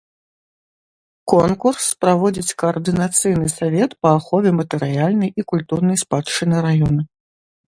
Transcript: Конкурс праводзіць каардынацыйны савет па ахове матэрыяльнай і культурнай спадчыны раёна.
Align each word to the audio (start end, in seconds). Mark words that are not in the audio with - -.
Конкурс 1.33 1.83
праводзіць 2.05 2.55
каардынацыйны 2.63 3.47
савет 3.57 3.91
па 4.07 4.15
ахове 4.21 4.55
матэрыяльнай 4.61 5.29
і 5.43 5.47
культурнай 5.55 5.97
спадчыны 6.07 6.55
раёна. 6.69 7.01